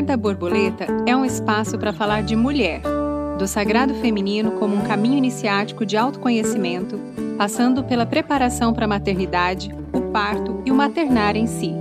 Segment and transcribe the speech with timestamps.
[0.00, 2.80] Despertar da Borboleta é um espaço para falar de mulher,
[3.38, 6.98] do sagrado feminino como um caminho iniciático de autoconhecimento,
[7.36, 11.74] passando pela preparação para a maternidade, o parto e o maternar em si.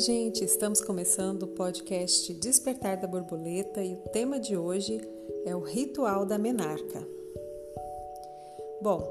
[0.00, 4.98] Oi, gente, estamos começando o podcast Despertar da Borboleta e o tema de hoje
[5.44, 7.06] é o ritual da menarca.
[8.80, 9.06] Bom,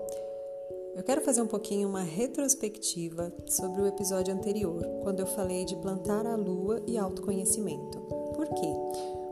[0.95, 5.75] eu quero fazer um pouquinho uma retrospectiva sobre o episódio anterior, quando eu falei de
[5.75, 7.99] plantar a lua e autoconhecimento.
[8.34, 8.73] Por quê?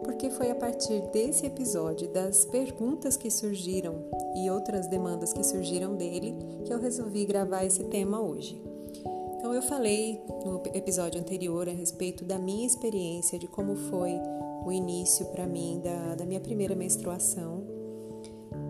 [0.03, 3.95] Porque foi a partir desse episódio, das perguntas que surgiram
[4.35, 8.76] e outras demandas que surgiram dele, que eu resolvi gravar esse tema hoje.
[9.47, 14.11] Então, eu falei no episódio anterior a respeito da minha experiência, de como foi
[14.65, 17.63] o início para mim da, da minha primeira menstruação,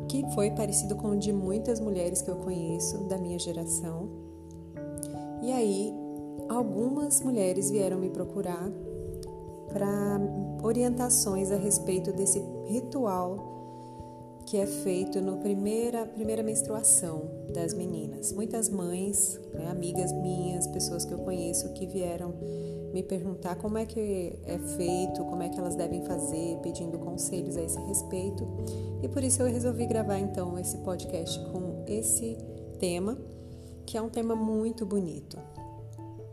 [0.07, 4.07] que foi parecido com o de muitas mulheres que eu conheço da minha geração.
[5.41, 5.91] E aí,
[6.47, 8.69] algumas mulheres vieram me procurar
[9.73, 10.19] para
[10.61, 13.56] orientações a respeito desse ritual
[14.47, 18.31] que é feito na primeira, primeira menstruação das meninas.
[18.31, 22.33] Muitas mães, né, amigas minhas, pessoas que eu conheço que vieram
[22.93, 27.57] me perguntar como é que é feito, como é que elas devem fazer, pedindo conselhos
[27.57, 28.47] a esse respeito.
[29.03, 32.37] E por isso eu resolvi gravar então esse podcast com esse
[32.79, 33.17] tema,
[33.85, 35.37] que é um tema muito bonito.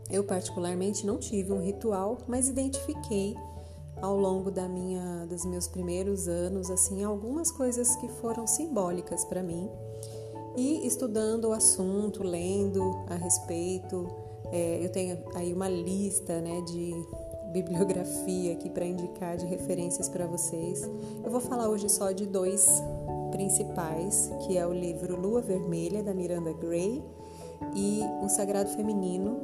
[0.09, 3.35] Eu particularmente não tive um ritual, mas identifiquei
[4.01, 9.41] ao longo da minha dos meus primeiros anos assim algumas coisas que foram simbólicas para
[9.41, 9.69] mim.
[10.57, 14.07] E estudando o assunto lendo a respeito
[14.51, 16.93] é, eu tenho aí uma lista né de
[17.51, 20.89] bibliografia aqui para indicar de referências para vocês.
[21.23, 22.67] Eu vou falar hoje só de dois
[23.31, 27.03] principais que é o livro Lua Vermelha da Miranda Gray
[27.75, 29.41] e o Sagrado Feminino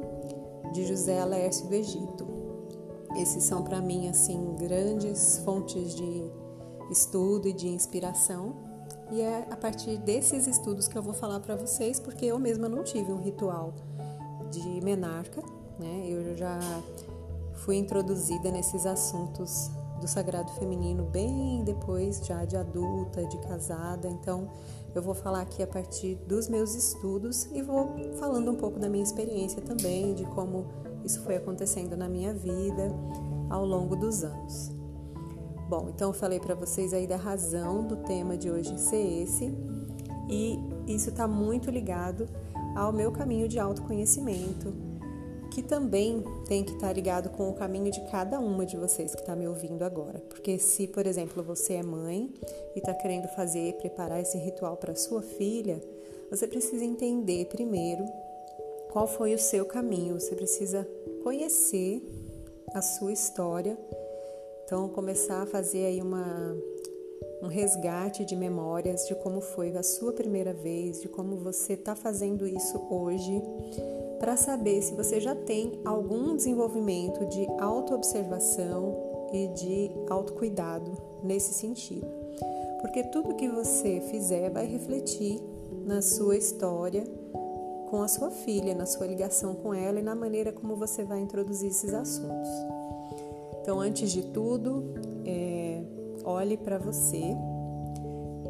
[0.72, 2.41] de José Laércio do Egito
[3.16, 6.30] esses são para mim assim grandes fontes de
[6.90, 8.54] estudo e de inspiração.
[9.10, 12.68] E é a partir desses estudos que eu vou falar para vocês, porque eu mesma
[12.68, 13.74] não tive um ritual
[14.50, 15.42] de menarca,
[15.78, 16.06] né?
[16.08, 16.58] Eu já
[17.54, 24.08] fui introduzida nesses assuntos do sagrado feminino bem depois já de adulta, de casada.
[24.08, 24.50] Então,
[24.94, 28.88] eu vou falar aqui a partir dos meus estudos e vou falando um pouco da
[28.88, 30.66] minha experiência também, de como
[31.04, 32.90] isso foi acontecendo na minha vida
[33.50, 34.70] ao longo dos anos.
[35.68, 39.52] Bom, então eu falei para vocês aí da razão do tema de hoje ser esse,
[40.28, 42.28] e isso está muito ligado
[42.76, 44.72] ao meu caminho de autoconhecimento,
[45.50, 49.14] que também tem que estar tá ligado com o caminho de cada uma de vocês
[49.14, 50.18] que está me ouvindo agora.
[50.20, 52.32] Porque se, por exemplo, você é mãe
[52.74, 55.80] e está querendo fazer, preparar esse ritual para sua filha,
[56.30, 58.04] você precisa entender primeiro
[58.92, 60.20] qual foi o seu caminho.
[60.20, 60.86] Você precisa
[61.24, 62.02] conhecer
[62.74, 63.76] a sua história.
[64.64, 66.54] Então, começar a fazer aí uma,
[67.42, 71.94] um resgate de memórias de como foi a sua primeira vez, de como você está
[71.96, 73.42] fazendo isso hoje,
[74.20, 80.92] para saber se você já tem algum desenvolvimento de autoobservação e de autocuidado
[81.24, 82.06] nesse sentido.
[82.82, 85.40] Porque tudo que você fizer vai refletir
[85.86, 87.04] na sua história
[87.92, 91.20] com a sua filha, na sua ligação com ela e na maneira como você vai
[91.20, 92.48] introduzir esses assuntos.
[93.60, 94.94] Então, antes de tudo,
[95.26, 95.82] é,
[96.24, 97.36] olhe para você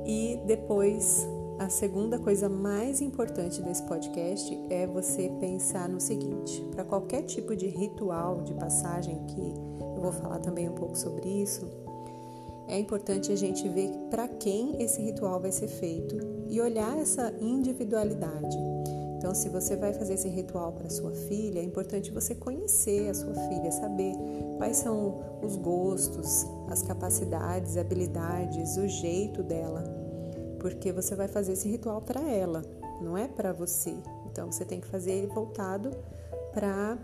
[0.06, 1.26] e depois
[1.58, 7.56] a segunda coisa mais importante desse podcast é você pensar no seguinte: para qualquer tipo
[7.56, 9.54] de ritual de passagem, que
[9.96, 11.68] eu vou falar também um pouco sobre isso,
[12.68, 16.16] é importante a gente ver para quem esse ritual vai ser feito
[16.48, 18.71] e olhar essa individualidade.
[19.22, 23.14] Então, se você vai fazer esse ritual para sua filha, é importante você conhecer a
[23.14, 24.16] sua filha, saber
[24.56, 29.84] quais são os gostos, as capacidades, habilidades, o jeito dela,
[30.58, 32.62] porque você vai fazer esse ritual para ela,
[33.00, 33.94] não é para você.
[34.26, 35.92] Então, você tem que fazer ele voltado
[36.52, 36.98] para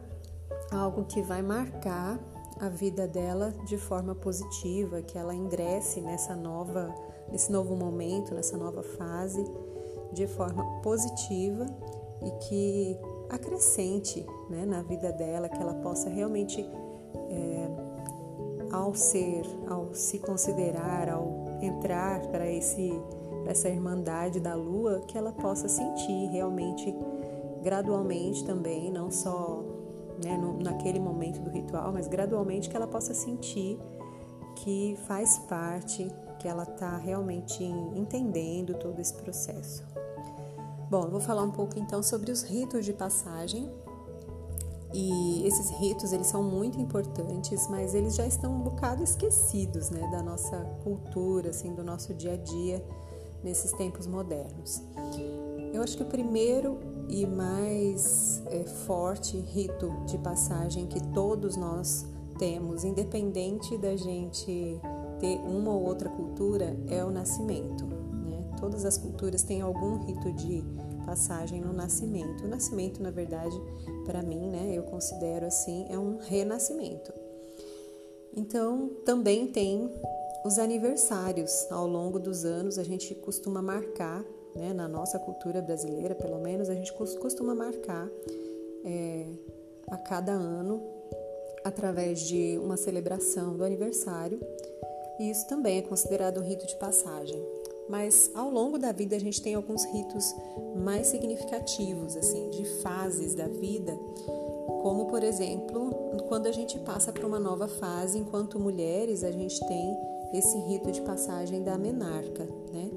[0.73, 2.19] algo que vai marcar
[2.59, 6.93] a vida dela de forma positiva, que ela ingresse nessa nova,
[7.31, 9.45] nesse novo momento, nessa nova fase
[10.13, 11.67] de forma positiva
[12.23, 12.99] e que
[13.29, 16.61] acrescente né, na vida dela, que ela possa realmente,
[17.31, 17.69] é,
[18.73, 22.93] ao ser, ao se considerar, ao entrar para esse
[23.47, 26.95] essa irmandade da lua, que ela possa sentir realmente
[27.63, 29.65] gradualmente também, não só
[30.23, 33.79] né, no, naquele momento do ritual, mas gradualmente que ela possa sentir
[34.57, 39.87] que faz parte, que ela está realmente entendendo todo esse processo.
[40.91, 43.71] Bom, eu vou falar um pouco então sobre os ritos de passagem.
[44.95, 50.09] E esses ritos, eles são muito importantes, mas eles já estão um bocado esquecidos, né,
[50.11, 52.83] da nossa cultura, assim, do nosso dia a dia
[53.45, 54.83] nesses tempos modernos.
[55.75, 62.07] Eu acho que o primeiro e mais é, forte rito de passagem que todos nós
[62.39, 64.81] temos, independente da gente
[65.21, 68.08] ter uma ou outra cultura, é o nascimento.
[68.59, 70.65] Todas as culturas têm algum rito de
[71.07, 72.45] passagem no nascimento.
[72.45, 73.57] O nascimento, na verdade,
[74.05, 77.13] para mim, né, eu considero assim, é um renascimento.
[78.37, 79.91] Então, também tem
[80.45, 81.67] os aniversários.
[81.71, 84.25] Ao longo dos anos, a gente costuma marcar,
[84.55, 88.09] né, na nossa cultura brasileira, pelo menos, a gente costuma marcar
[88.85, 89.27] é,
[89.89, 90.83] a cada ano
[91.65, 94.41] através de uma celebração do aniversário.
[95.19, 97.43] E isso também é considerado um rito de passagem.
[97.89, 100.35] Mas ao longo da vida a gente tem alguns ritos
[100.77, 103.99] mais significativos, assim, de fases da vida,
[104.83, 105.91] como por exemplo,
[106.29, 109.97] quando a gente passa para uma nova fase, enquanto mulheres, a gente tem
[110.33, 112.91] esse rito de passagem da menarca, né?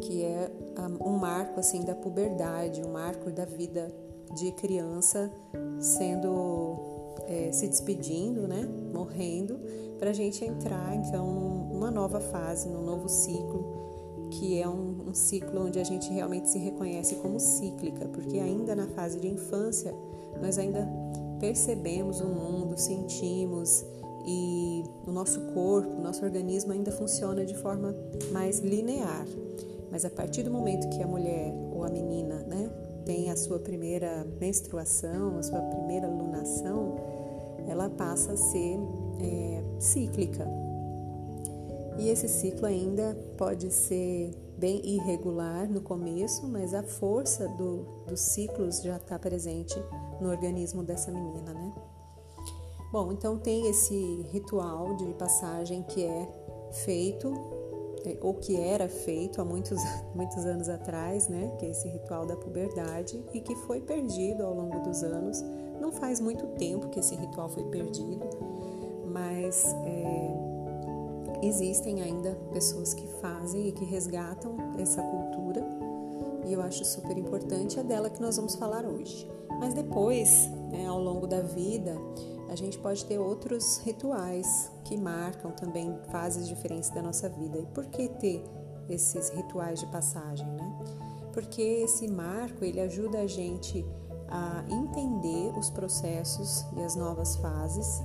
[0.00, 0.50] Que é
[1.00, 3.94] um marco assim da puberdade, um marco da vida
[4.34, 5.30] de criança
[5.78, 6.76] sendo
[7.26, 8.68] é, se despedindo, né?
[8.92, 9.58] Morrendo,
[9.98, 11.26] para a gente entrar então
[11.72, 13.73] numa nova fase, num novo ciclo,
[14.38, 18.74] que é um, um ciclo onde a gente realmente se reconhece como cíclica, porque ainda
[18.74, 19.94] na fase de infância
[20.40, 20.88] nós ainda
[21.38, 23.84] percebemos o mundo, sentimos
[24.26, 27.94] e o nosso corpo, o nosso organismo ainda funciona de forma
[28.32, 29.26] mais linear.
[29.90, 32.70] Mas a partir do momento que a mulher ou a menina né,
[33.04, 36.96] tem a sua primeira menstruação, a sua primeira lunação,
[37.68, 38.78] ela passa a ser
[39.20, 40.48] é, cíclica.
[41.98, 48.20] E esse ciclo ainda pode ser bem irregular no começo, mas a força do, dos
[48.20, 49.74] ciclos já está presente
[50.20, 51.72] no organismo dessa menina, né?
[52.92, 56.28] Bom, então tem esse ritual de passagem que é
[56.84, 57.32] feito
[58.04, 59.80] é, ou que era feito há muitos,
[60.14, 61.52] muitos anos atrás, né?
[61.58, 65.42] Que é esse ritual da puberdade e que foi perdido ao longo dos anos.
[65.80, 68.24] Não faz muito tempo que esse ritual foi perdido,
[69.06, 70.33] mas é,
[71.48, 75.64] existem ainda pessoas que fazem e que resgatam essa cultura
[76.46, 77.78] e eu acho super importante.
[77.78, 79.28] É dela que nós vamos falar hoje.
[79.58, 81.96] Mas depois, né, ao longo da vida,
[82.48, 87.58] a gente pode ter outros rituais que marcam também fases diferentes da nossa vida.
[87.58, 88.44] E por que ter
[88.88, 90.78] esses rituais de passagem, né?
[91.32, 93.84] Porque esse marco ele ajuda a gente
[94.28, 98.02] a entender os processos e as novas fases,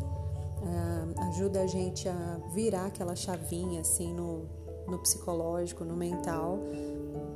[0.62, 4.46] uh, ajuda a gente a virar aquela chavinha assim no,
[4.88, 6.60] no psicológico, no mental,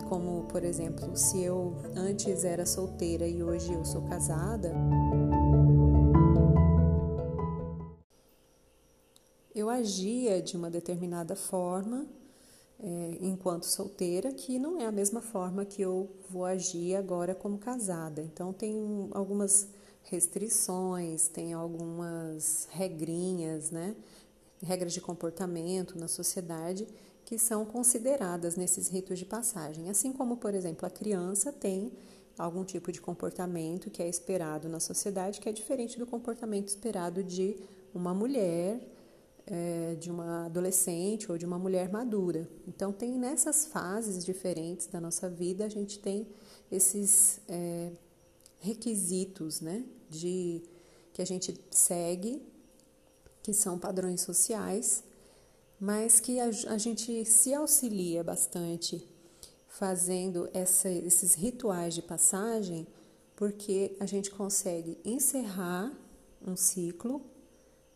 [0.10, 4.74] como por exemplo, se eu antes era solteira e hoje eu sou casada.
[9.64, 12.06] eu agia de uma determinada forma
[12.80, 17.58] é, enquanto solteira, que não é a mesma forma que eu vou agir agora como
[17.58, 18.22] casada.
[18.22, 19.70] Então, tem algumas
[20.04, 23.96] restrições, tem algumas regrinhas, né?
[24.62, 26.88] Regras de comportamento na sociedade
[27.26, 29.90] que são consideradas nesses ritos de passagem.
[29.90, 31.92] Assim como, por exemplo, a criança tem
[32.38, 37.24] algum tipo de comportamento que é esperado na sociedade que é diferente do comportamento esperado
[37.24, 37.56] de
[37.94, 38.80] uma mulher
[39.46, 42.48] é, de uma adolescente ou de uma mulher madura.
[42.68, 46.28] Então, tem nessas fases diferentes da nossa vida, a gente tem
[46.72, 47.92] esses é,
[48.64, 50.64] requisitos né, de,
[51.14, 52.42] que a gente segue,
[53.44, 55.04] que são padrões sociais,
[55.80, 59.08] mas que a, a gente se auxilia bastante
[59.68, 62.88] fazendo essa, esses rituais de passagem,
[63.36, 65.92] porque a gente consegue encerrar
[66.46, 67.22] um ciclo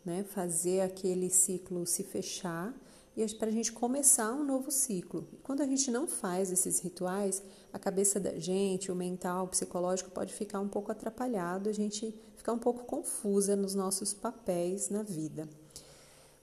[0.08, 0.24] né?
[0.24, 2.74] Fazer aquele ciclo se fechar
[3.20, 5.26] e para a gente começar um novo ciclo.
[5.42, 10.08] quando a gente não faz esses rituais, a cabeça da gente, o mental, o psicológico
[10.10, 15.02] pode ficar um pouco atrapalhado, a gente ficar um pouco confusa nos nossos papéis na
[15.02, 15.48] vida.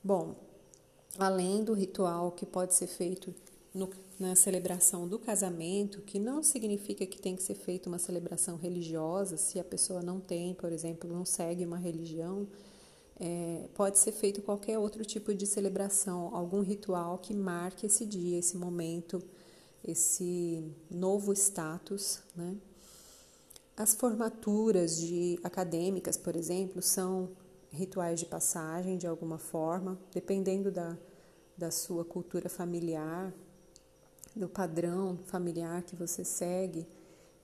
[0.03, 0.36] Bom,
[1.17, 3.34] além do ritual que pode ser feito
[3.74, 3.89] no,
[4.20, 9.38] na celebração do casamento, que não significa que tem que ser feita uma celebração religiosa,
[9.38, 12.46] se a pessoa não tem, por exemplo, não segue uma religião,
[13.20, 18.38] é, pode ser feito qualquer outro tipo de celebração, algum ritual que marque esse dia,
[18.38, 19.24] esse momento,
[19.84, 22.58] esse novo status, né?
[23.78, 27.30] As formaturas de acadêmicas, por exemplo, são
[27.70, 30.98] rituais de passagem de alguma forma, dependendo da,
[31.58, 33.34] da sua cultura familiar,
[34.34, 36.88] do padrão familiar que você segue.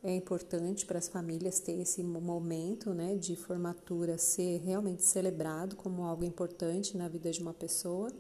[0.04, 6.04] É importante para as famílias ter esse momento né, de formatura ser realmente celebrado como
[6.04, 8.12] algo importante na vida de uma pessoa.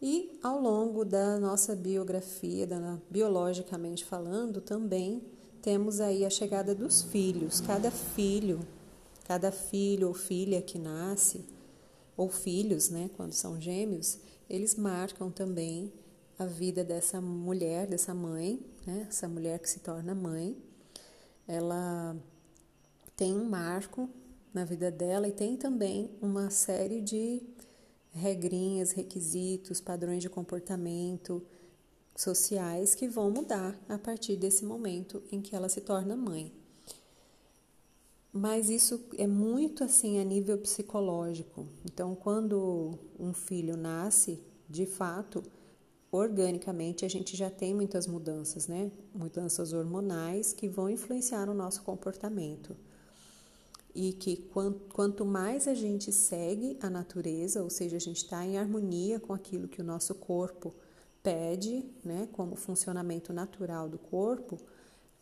[0.00, 5.22] E ao longo da nossa biografia, da, biologicamente falando, também
[5.60, 7.60] temos aí a chegada dos filhos.
[7.60, 8.60] Cada filho,
[9.24, 11.44] cada filho ou filha que nasce,
[12.16, 14.18] ou filhos, né, quando são gêmeos,
[14.48, 15.92] eles marcam também
[16.38, 20.56] a vida dessa mulher, dessa mãe, né, essa mulher que se torna mãe.
[21.48, 22.14] Ela
[23.16, 24.08] tem um marco
[24.54, 27.42] na vida dela e tem também uma série de
[28.12, 31.42] regrinhas, requisitos, padrões de comportamento,
[32.14, 36.52] sociais que vão mudar a partir desse momento em que ela se torna mãe.
[38.32, 41.66] Mas isso é muito assim a nível psicológico.
[41.84, 44.38] Então, quando um filho nasce,
[44.68, 45.42] de fato,
[46.10, 48.90] organicamente a gente já tem muitas mudanças, né?
[49.14, 52.76] Mudanças hormonais que vão influenciar no nosso comportamento.
[53.94, 54.48] E que
[54.92, 59.32] quanto mais a gente segue a natureza, ou seja, a gente está em harmonia com
[59.32, 60.74] aquilo que o nosso corpo
[61.22, 64.58] pede, né, como funcionamento natural do corpo,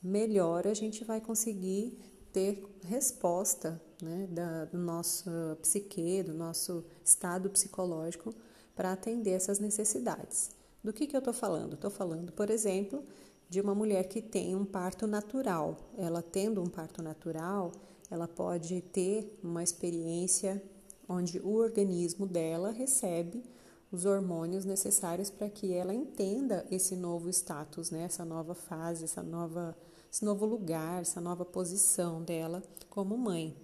[0.03, 1.99] melhor a gente vai conseguir
[2.33, 5.31] ter resposta né, da, do nosso
[5.63, 8.35] psique, do nosso estado psicológico
[8.75, 10.56] para atender essas necessidades.
[10.87, 11.75] Do que, que eu estou falando?
[11.75, 13.03] Estou falando, por exemplo,
[13.51, 15.77] de uma mulher que tem um parto natural.
[15.99, 17.73] Ela tendo um parto natural,
[18.09, 20.63] ela pode ter uma experiência
[21.09, 23.43] onde o organismo dela recebe
[23.91, 28.05] os hormônios necessários para que ela entenda esse novo status, né?
[28.05, 29.77] essa nova fase, essa nova,
[30.09, 33.57] esse novo lugar, essa nova posição dela como mãe.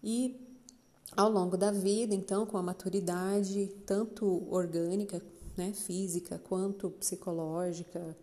[0.00, 0.40] E
[1.16, 5.20] ao longo da vida, então, com a maturidade, tanto orgânica,
[5.56, 8.16] né, física, quanto psicológica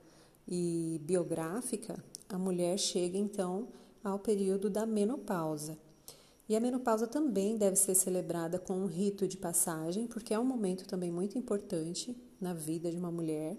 [0.47, 3.67] e biográfica, a mulher chega então
[4.03, 5.77] ao período da menopausa.
[6.49, 10.43] E a menopausa também deve ser celebrada com um rito de passagem, porque é um
[10.43, 13.55] momento também muito importante na vida de uma mulher.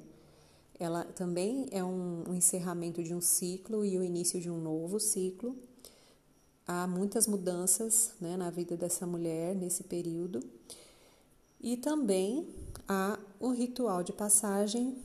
[0.79, 5.01] Ela também é um, um encerramento de um ciclo e o início de um novo
[5.01, 5.57] ciclo.
[6.67, 10.41] Há muitas mudanças né, na vida dessa mulher nesse período.
[11.63, 12.47] E também
[12.93, 14.99] há o ritual de passagem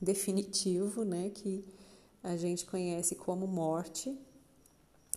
[0.00, 1.64] definitivo, né, que
[2.22, 4.16] a gente conhece como morte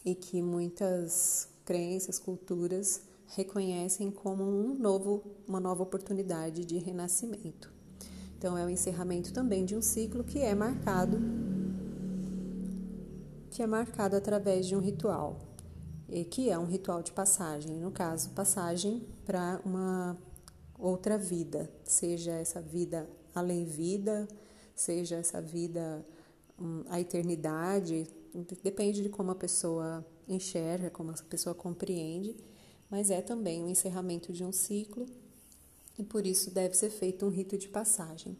[0.03, 7.71] e que muitas crenças, culturas reconhecem como um novo, uma nova oportunidade de renascimento.
[8.37, 11.17] Então é o encerramento também de um ciclo que é marcado
[13.51, 15.37] que é marcado através de um ritual,
[16.29, 20.17] que é um ritual de passagem, no caso, passagem para uma
[20.81, 24.27] outra vida, seja essa vida além vida,
[24.75, 26.05] seja essa vida
[26.59, 28.07] hum, a eternidade,
[28.63, 32.35] depende de como a pessoa enxerga, como a pessoa compreende,
[32.89, 35.05] mas é também o encerramento de um ciclo
[35.97, 38.37] e por isso deve ser feito um rito de passagem.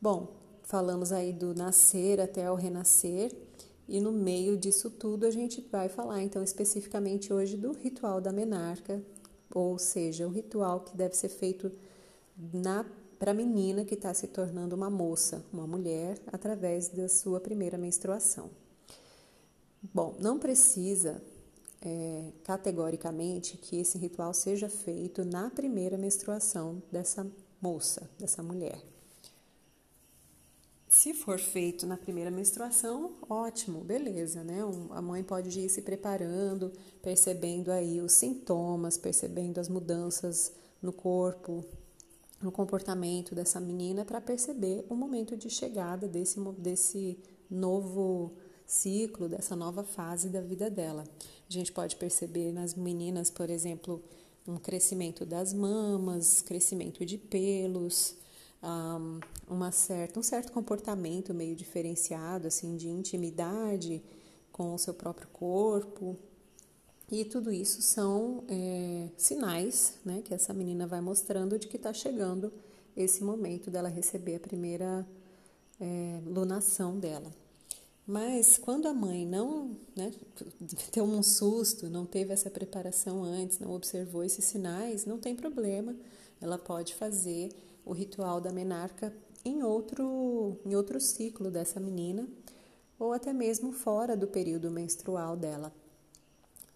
[0.00, 3.34] Bom, falamos aí do nascer até o renascer
[3.88, 8.32] e no meio disso tudo a gente vai falar então especificamente hoje do ritual da
[8.32, 9.02] menarca,
[9.54, 11.72] ou seja, o ritual que deve ser feito
[13.18, 17.76] para a menina que está se tornando uma moça, uma mulher, através da sua primeira
[17.76, 18.50] menstruação.
[19.94, 21.22] Bom, não precisa
[21.82, 27.26] é, categoricamente que esse ritual seja feito na primeira menstruação dessa
[27.60, 28.89] moça, dessa mulher.
[30.90, 34.58] Se for feito na primeira menstruação, ótimo, beleza, né?
[34.90, 41.64] a mãe pode ir se preparando, percebendo aí os sintomas, percebendo as mudanças no corpo,
[42.42, 47.16] no comportamento dessa menina para perceber o momento de chegada desse, desse
[47.48, 48.32] novo
[48.66, 51.04] ciclo, dessa nova fase da vida dela.
[51.48, 54.02] A gente pode perceber nas meninas, por exemplo,
[54.44, 58.16] um crescimento das mamas, crescimento de pelos,
[59.48, 64.02] uma certa, um certo comportamento meio diferenciado, assim, de intimidade
[64.52, 66.16] com o seu próprio corpo.
[67.10, 71.92] E tudo isso são é, sinais né, que essa menina vai mostrando de que está
[71.92, 72.52] chegando
[72.96, 75.06] esse momento dela receber a primeira
[75.80, 77.32] é, lunação dela.
[78.06, 80.12] Mas quando a mãe não né,
[80.92, 85.96] deu um susto, não teve essa preparação antes, não observou esses sinais, não tem problema.
[86.40, 87.50] Ela pode fazer
[87.90, 89.12] o ritual da menarca
[89.44, 92.28] em outro, em outro ciclo dessa menina,
[92.96, 95.72] ou até mesmo fora do período menstrual dela.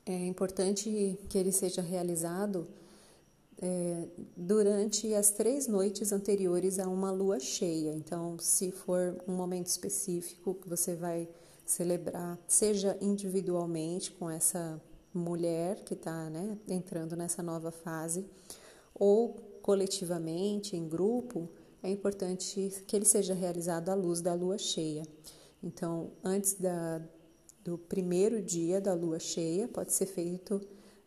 [0.04, 2.66] É importante que ele seja realizado
[3.62, 7.94] é, durante as três noites anteriores a uma lua cheia.
[7.94, 11.28] Então, se for um momento específico que você vai
[11.64, 14.83] celebrar, seja individualmente com essa
[15.14, 18.26] mulher que está né, entrando nessa nova fase,
[18.92, 21.49] ou coletivamente, em grupo,
[21.83, 25.04] é importante que ele seja realizado à luz da lua cheia.
[25.62, 27.00] Então, antes da,
[27.64, 30.61] do primeiro dia da lua cheia, pode ser feito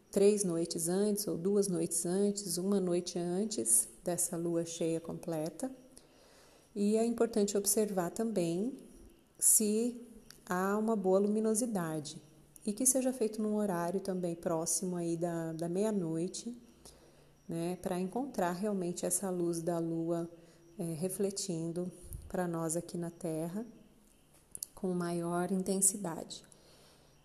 [0.10, 5.72] três noites antes ou duas noites antes, uma noite antes dessa lua cheia completa.
[6.74, 8.74] E é importante observar também
[9.38, 10.02] se
[10.50, 12.20] há uma boa luminosidade
[12.66, 16.58] e que seja feito num horário também próximo aí da, da meia-noite,
[17.48, 20.30] né, para encontrar realmente essa luz da lua
[20.78, 21.92] é, refletindo
[22.28, 23.66] para nós aqui na Terra
[24.76, 26.44] com maior intensidade.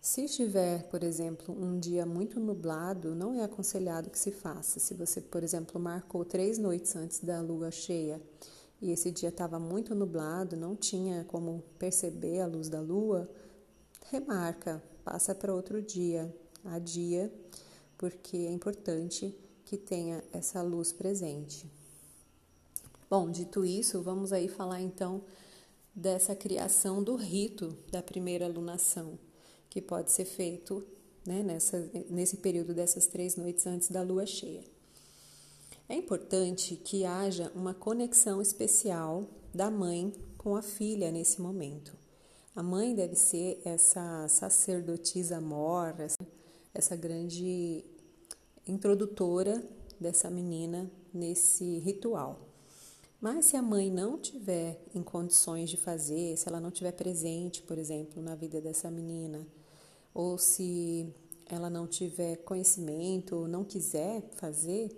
[0.01, 4.81] Se estiver, por exemplo, um dia muito nublado, não é aconselhado que se faça.
[4.81, 8.21] Se você, por exemplo, marcou três noites antes da lua cheia
[8.81, 13.31] e esse dia estava muito nublado, não tinha como perceber a luz da lua,
[14.11, 17.33] remarca, passa para outro dia, adia,
[17.97, 19.33] porque é importante
[19.73, 21.67] que tenha essa luz presente.
[23.09, 25.23] Bom, dito isso, vamos aí falar então
[25.95, 29.19] dessa criação do rito da primeira lunação
[29.71, 30.87] que pode ser feito
[31.25, 34.63] né, nessa, nesse período dessas três noites antes da lua cheia.
[35.89, 41.97] É importante que haja uma conexão especial da mãe com a filha nesse momento.
[42.55, 46.19] A mãe deve ser essa sacerdotisa mor, essa,
[46.75, 47.87] essa grande
[48.67, 49.63] introdutora
[50.01, 52.49] dessa menina nesse ritual.
[53.21, 57.63] Mas se a mãe não tiver em condições de fazer, se ela não tiver presente,
[57.63, 59.47] por exemplo, na vida dessa menina,
[60.13, 61.07] ou se
[61.47, 64.91] ela não tiver conhecimento ou não quiser fazer,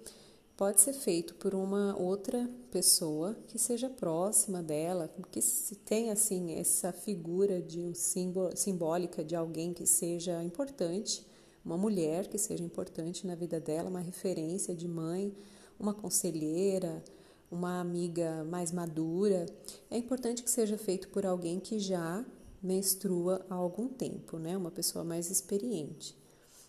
[0.57, 6.55] pode ser feito por uma outra pessoa que seja próxima dela, que se tenha assim
[6.55, 11.27] essa figura de um símbolo simbólica de alguém que seja importante,
[11.65, 15.35] uma mulher que seja importante na vida dela, uma referência de mãe,
[15.79, 17.03] uma conselheira,
[17.51, 19.47] uma amiga mais madura.
[19.91, 22.25] É importante que seja feito por alguém que já
[22.63, 24.57] menstrua há algum tempo, né?
[24.57, 26.17] Uma pessoa mais experiente.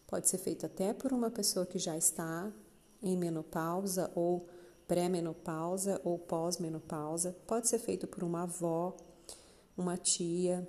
[0.08, 2.52] Pode ser feito até por uma pessoa que já está
[3.02, 4.48] em menopausa ou
[4.88, 7.36] pré-menopausa ou pós-menopausa.
[7.48, 8.96] Pode ser feito por uma avó,
[9.78, 10.68] uma tia,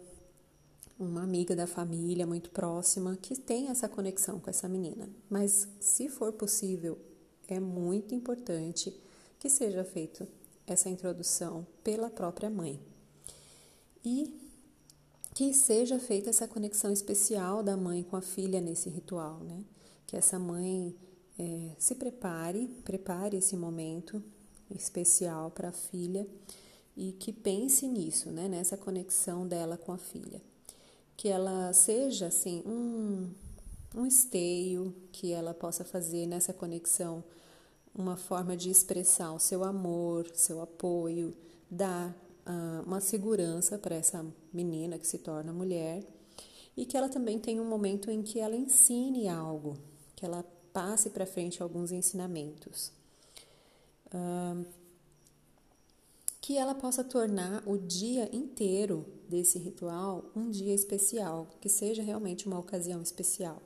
[0.98, 5.08] uma amiga da família muito próxima que tem essa conexão com essa menina.
[5.28, 6.98] Mas se for possível,
[7.46, 8.94] é muito importante
[9.38, 10.26] que seja feita
[10.66, 12.80] essa introdução pela própria mãe.
[14.04, 14.34] E
[15.34, 19.64] que seja feita essa conexão especial da mãe com a filha nesse ritual, né?
[20.06, 20.96] Que essa mãe
[21.38, 24.22] é, se prepare, prepare esse momento
[24.70, 26.26] especial para a filha
[26.96, 28.48] e que pense nisso, né?
[28.48, 30.40] Nessa conexão dela com a filha.
[31.16, 33.30] Que ela seja, assim, um,
[33.94, 37.24] um esteio, que ela possa fazer nessa conexão
[37.94, 41.34] uma forma de expressar o seu amor, seu apoio,
[41.70, 42.14] dar
[42.84, 46.04] uma segurança para essa menina que se torna mulher
[46.76, 49.76] e que ela também tenha um momento em que ela ensine algo,
[50.14, 52.92] que ela passe para frente alguns ensinamentos.
[56.46, 62.46] Que ela possa tornar o dia inteiro desse ritual um dia especial, que seja realmente
[62.46, 63.60] uma ocasião especial.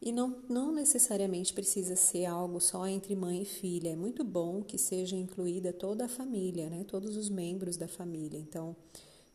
[0.00, 3.88] E não, não necessariamente precisa ser algo só entre mãe e filha.
[3.88, 6.84] É muito bom que seja incluída toda a família, né?
[6.84, 8.38] todos os membros da família.
[8.38, 8.76] Então,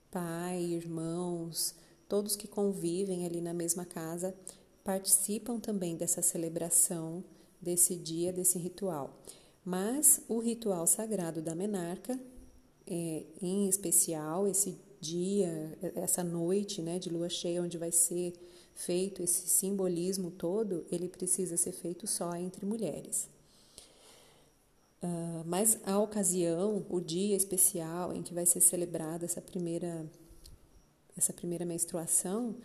[0.10, 1.76] pai, irmãos,
[2.08, 4.34] todos que convivem ali na mesma casa
[4.86, 7.26] participam também dessa celebração,
[7.62, 9.20] desse dia, desse ritual.
[9.66, 12.18] Mas o ritual sagrado da menarca,
[12.88, 18.34] é, em especial esse dia, essa noite né, de lua cheia, onde vai ser
[18.74, 23.30] feito esse simbolismo todo, ele precisa ser feito só entre mulheres.
[25.04, 30.10] Uh, mas a ocasião, o dia especial em que vai ser celebrada essa primeira,
[31.18, 32.56] essa primeira menstruação,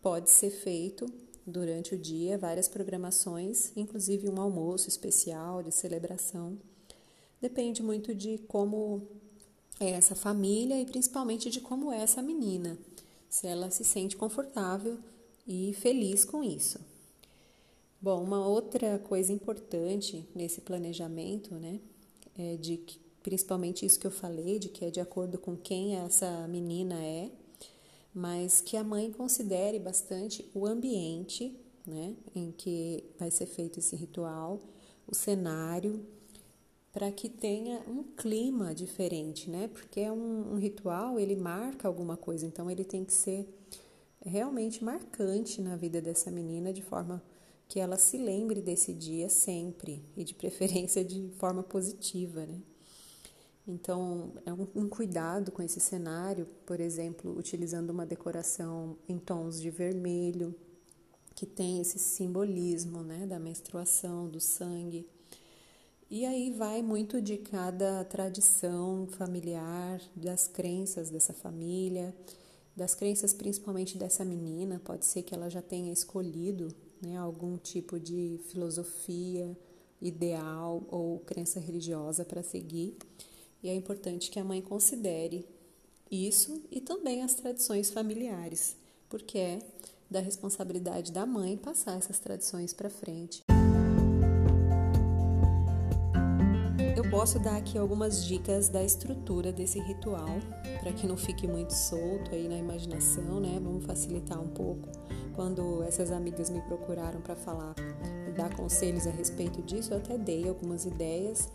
[0.00, 1.06] pode ser feito
[1.46, 6.58] durante o dia várias programações, inclusive um almoço especial de celebração.
[7.40, 9.06] Depende muito de como
[9.82, 12.78] é essa família e principalmente de como é essa menina.
[13.28, 14.98] Se ela se sente confortável
[15.46, 16.78] e feliz com isso.
[18.00, 21.80] Bom, uma outra coisa importante nesse planejamento, né,
[22.36, 25.96] é de que, principalmente isso que eu falei, de que é de acordo com quem
[25.96, 27.30] essa menina é,
[28.14, 33.96] mas que a mãe considere bastante o ambiente né, em que vai ser feito esse
[33.96, 34.60] ritual,
[35.06, 36.04] o cenário,
[36.92, 39.68] para que tenha um clima diferente, né?
[39.68, 43.48] Porque é um, um, ritual, ele marca alguma coisa, então ele tem que ser
[44.24, 47.22] realmente marcante na vida dessa menina, de forma
[47.66, 52.60] que ela se lembre desse dia sempre e de preferência de forma positiva, né?
[53.66, 59.60] Então, é um, um cuidado com esse cenário, por exemplo, utilizando uma decoração em tons
[59.60, 60.54] de vermelho,
[61.34, 65.06] que tem esse simbolismo né, da menstruação, do sangue.
[66.14, 72.14] E aí vai muito de cada tradição familiar, das crenças dessa família,
[72.76, 74.78] das crenças principalmente dessa menina.
[74.84, 76.68] Pode ser que ela já tenha escolhido
[77.00, 79.56] né, algum tipo de filosofia,
[80.02, 82.98] ideal ou crença religiosa para seguir.
[83.62, 85.46] E é importante que a mãe considere
[86.10, 88.76] isso e também as tradições familiares,
[89.08, 89.58] porque é
[90.10, 93.41] da responsabilidade da mãe passar essas tradições para frente.
[97.12, 100.38] Posso dar aqui algumas dicas da estrutura desse ritual,
[100.80, 103.60] para que não fique muito solto aí na imaginação, né?
[103.62, 104.88] Vamos facilitar um pouco.
[105.36, 107.74] Quando essas amigas me procuraram para falar
[108.26, 111.52] e dar conselhos a respeito disso, eu até dei algumas ideias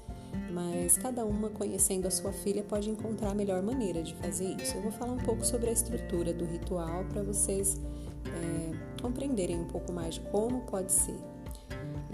[0.51, 4.75] mas cada uma conhecendo a sua filha pode encontrar a melhor maneira de fazer isso.
[4.75, 7.79] Eu vou falar um pouco sobre a estrutura do ritual para vocês
[8.25, 11.17] é, compreenderem um pouco mais de como pode ser.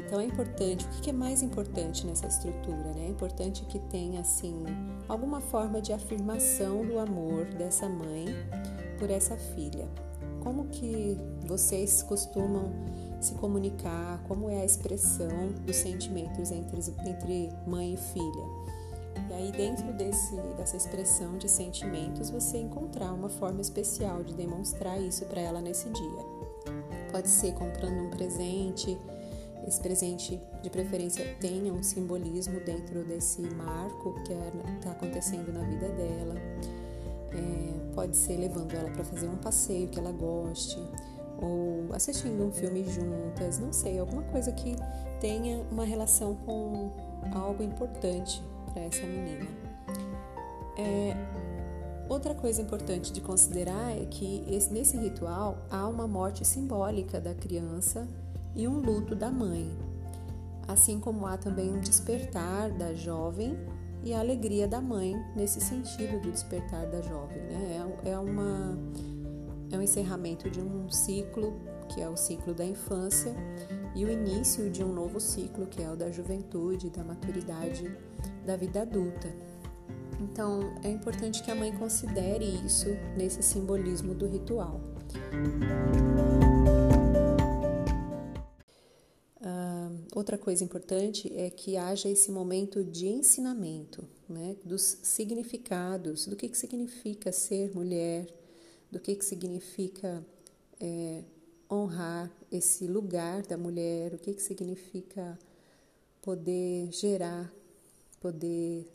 [0.06, 2.94] Então é importante, o que é mais importante nessa estrutura?
[2.94, 3.06] Né?
[3.06, 4.64] É importante que tenha assim
[5.08, 8.26] alguma forma de afirmação do amor dessa mãe
[9.00, 9.88] por essa filha.
[10.44, 12.72] Como que vocês costumam
[13.24, 18.64] se comunicar, como é a expressão dos sentimentos entre, entre mãe e filha.
[19.30, 25.02] E aí, dentro desse, dessa expressão de sentimentos, você encontrar uma forma especial de demonstrar
[25.02, 26.26] isso para ela nesse dia.
[27.12, 28.98] Pode ser comprando um presente,
[29.68, 35.62] esse presente de preferência tenha um simbolismo dentro desse marco que está é, acontecendo na
[35.62, 36.36] vida dela.
[37.32, 40.78] É, pode ser levando ela para fazer um passeio que ela goste,
[41.42, 44.76] ou assistindo um filme juntas, não sei, alguma coisa que
[45.20, 46.92] tenha uma relação com
[47.34, 49.48] algo importante para essa menina.
[50.78, 51.16] É,
[52.10, 57.34] outra coisa importante de considerar é que esse, nesse ritual há uma morte simbólica da
[57.34, 58.08] criança
[58.56, 59.72] e um luto da mãe,
[60.68, 63.58] assim como há também um despertar da jovem
[64.04, 67.42] e a alegria da mãe nesse sentido do despertar da jovem.
[67.44, 67.82] Né?
[68.04, 68.78] É, é uma
[69.72, 73.34] é o encerramento de um ciclo, que é o ciclo da infância,
[73.96, 77.92] e o início de um novo ciclo, que é o da juventude, da maturidade
[78.46, 79.28] da vida adulta.
[80.20, 84.80] Então, é importante que a mãe considere isso nesse simbolismo do ritual.
[90.24, 96.48] Outra coisa importante é que haja esse momento de ensinamento, né, dos significados, do que,
[96.48, 98.26] que significa ser mulher,
[98.90, 100.26] do que, que significa
[100.80, 101.26] é,
[101.70, 105.38] honrar esse lugar da mulher, o que, que significa
[106.22, 107.54] poder gerar,
[108.22, 108.88] poder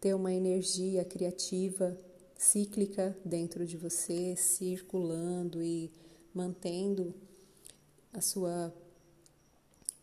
[0.00, 1.94] ter uma energia criativa,
[2.34, 5.92] cíclica dentro de você, circulando e
[6.32, 7.14] mantendo
[8.10, 8.72] a sua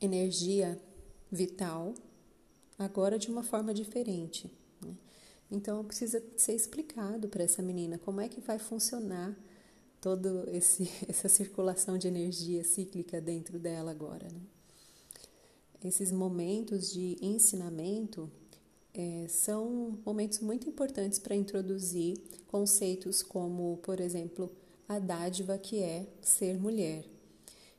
[0.01, 0.79] energia
[1.31, 1.93] vital,
[2.77, 4.51] agora de uma forma diferente.
[5.51, 9.35] Então precisa ser explicado para essa menina como é que vai funcionar
[9.99, 10.45] toda
[11.07, 14.27] essa circulação de energia cíclica dentro dela agora.
[14.31, 14.41] Né?
[15.83, 18.29] Esses momentos de ensinamento
[18.93, 24.51] é, são momentos muito importantes para introduzir conceitos como, por exemplo,
[24.88, 27.05] a dádiva que é ser mulher.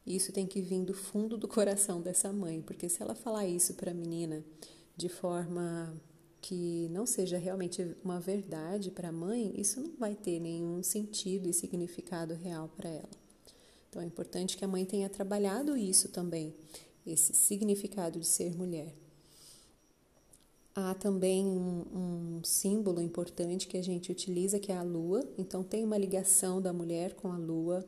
[0.07, 3.75] Isso tem que vir do fundo do coração dessa mãe, porque se ela falar isso
[3.75, 4.45] para a menina
[4.97, 5.95] de forma
[6.41, 11.49] que não seja realmente uma verdade para a mãe, isso não vai ter nenhum sentido
[11.49, 13.11] e significado real para ela.
[13.89, 16.55] Então é importante que a mãe tenha trabalhado isso também,
[17.07, 18.95] esse significado de ser mulher.
[20.75, 25.29] Há também um, um, símbolo importante que a gente utiliza, que é a lua.
[25.37, 27.85] Então, tem uma ligação da mulher com a lua,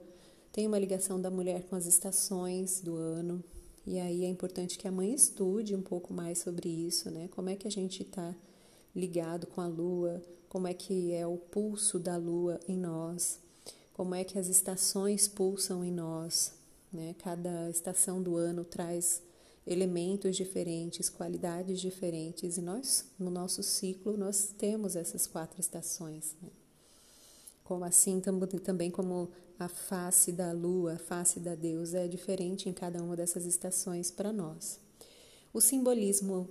[0.53, 3.43] tem uma ligação da mulher com as estações do ano.
[3.87, 7.29] E aí é importante que a mãe estude um pouco mais sobre isso, né?
[7.33, 8.35] Como é que a gente está
[8.95, 13.41] ligado com a lua, como é que é o pulso da lua em nós,
[13.95, 16.53] como é que as estações pulsam em nós,
[16.93, 17.17] né?
[17.19, 19.23] Cada estação do ano traz
[19.67, 26.37] elementos diferentes, qualidades diferentes, e nós, no nosso ciclo, nós temos essas quatro estações.
[26.43, 26.49] Né?
[27.73, 28.21] Como assim
[28.63, 33.17] também como a face da lua, a face da deusa é diferente em cada uma
[33.17, 34.79] dessas estações para nós.
[35.55, 36.51] O simbolismo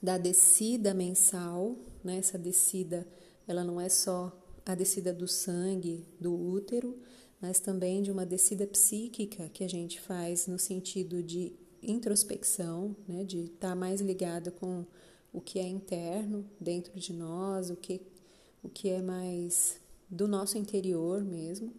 [0.00, 1.74] da descida mensal,
[2.04, 2.18] né?
[2.18, 3.04] essa descida,
[3.48, 4.32] ela não é só
[4.64, 6.96] a descida do sangue do útero,
[7.40, 13.24] mas também de uma descida psíquica que a gente faz no sentido de introspecção, né?
[13.24, 14.86] de estar tá mais ligado com
[15.32, 18.00] o que é interno dentro de nós, o que,
[18.62, 21.72] o que é mais do nosso interior mesmo,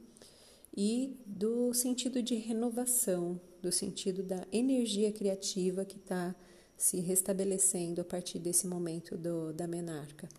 [0.76, 6.36] e do sentido de renovação, do sentido da energia criativa que está
[6.78, 10.30] se restabelecendo a partir desse momento do, da menarca,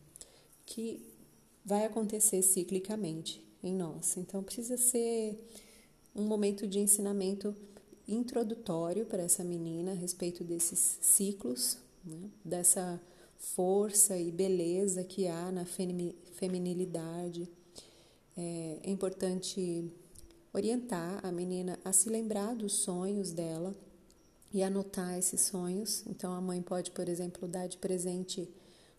[0.65, 1.03] que
[1.65, 4.17] vai acontecer ciclicamente em nós.
[4.17, 5.39] Então, precisa ser
[6.15, 7.55] um momento de ensinamento
[8.09, 12.31] introdutório para essa menina a respeito desses ciclos, né?
[12.45, 13.01] dessa
[13.37, 17.49] força e beleza que há na feminilidade.
[18.43, 19.93] É, é importante
[20.51, 23.77] orientar a menina a se lembrar dos sonhos dela
[24.51, 26.03] e anotar esses sonhos.
[26.07, 28.49] Então, a mãe pode, por exemplo, dar de presente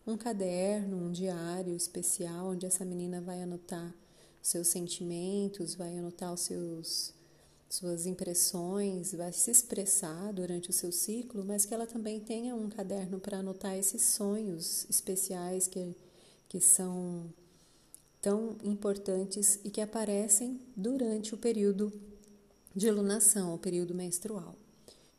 [0.06, 3.92] um caderno, um diário especial, onde essa menina vai anotar
[4.40, 7.12] seus sentimentos, vai anotar os seus
[7.68, 12.68] suas impressões, vai se expressar durante o seu ciclo, mas que ela também tenha um
[12.68, 15.96] caderno para anotar esses sonhos especiais que,
[16.50, 17.32] que são
[18.22, 21.92] tão importantes e que aparecem durante o período
[22.74, 24.54] de lunação, o período menstrual,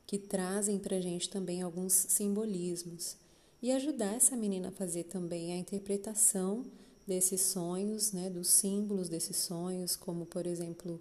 [0.08, 3.18] que trazem para a gente também alguns simbolismos
[3.62, 6.66] e ajudar essa menina a fazer também a interpretação
[7.06, 11.00] desses sonhos, né, dos símbolos desses sonhos, como por exemplo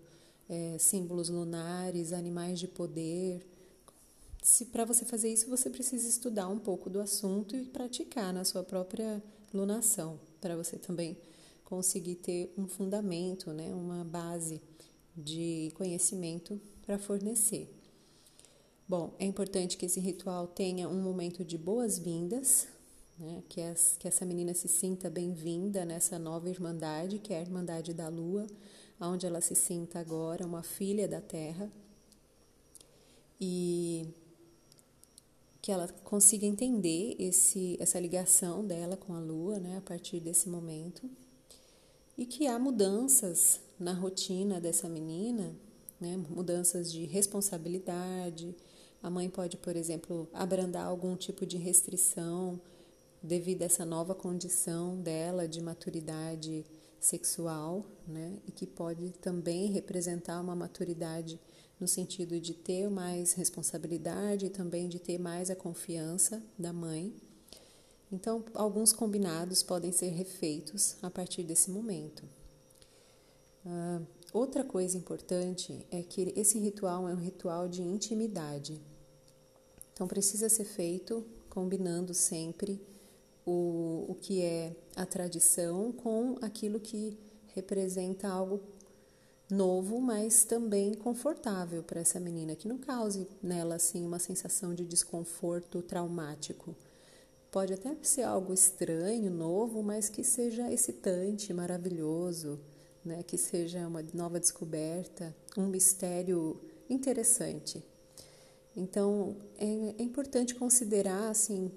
[0.48, 3.46] é, símbolos lunares, animais de poder.
[4.42, 8.44] Se para você fazer isso você precisa estudar um pouco do assunto e praticar na
[8.44, 9.22] sua própria
[9.54, 11.16] lunação, para você também
[11.72, 14.60] conseguir ter um fundamento, né, uma base
[15.16, 17.66] de conhecimento para fornecer.
[18.86, 22.68] Bom, é importante que esse ritual tenha um momento de boas-vindas,
[23.18, 27.40] né, que, as, que essa menina se sinta bem-vinda nessa nova irmandade, que é a
[27.40, 28.46] Irmandade da Lua,
[29.00, 31.72] onde ela se sinta agora uma filha da Terra
[33.40, 34.06] e
[35.62, 40.50] que ela consiga entender esse, essa ligação dela com a Lua né, a partir desse
[40.50, 41.08] momento
[42.16, 45.54] e que há mudanças na rotina dessa menina,
[46.00, 48.54] né, mudanças de responsabilidade.
[49.02, 52.60] A mãe pode, por exemplo, abrandar algum tipo de restrição
[53.22, 56.64] devido a essa nova condição dela de maturidade
[56.98, 58.38] sexual, né?
[58.46, 61.40] E que pode também representar uma maturidade
[61.78, 67.12] no sentido de ter mais responsabilidade e também de ter mais a confiança da mãe.
[68.12, 72.22] Então, alguns combinados podem ser refeitos a partir desse momento.
[73.64, 78.78] Uh, outra coisa importante é que esse ritual é um ritual de intimidade.
[79.94, 82.78] Então, precisa ser feito combinando sempre
[83.46, 87.18] o, o que é a tradição com aquilo que
[87.54, 88.60] representa algo
[89.50, 94.84] novo, mas também confortável para essa menina, que não cause nela assim uma sensação de
[94.84, 96.74] desconforto traumático.
[97.52, 102.58] Pode até ser algo estranho, novo, mas que seja excitante, maravilhoso,
[103.04, 103.22] né?
[103.22, 107.84] que seja uma nova descoberta, um mistério interessante.
[108.74, 111.70] Então, é, é importante considerar assim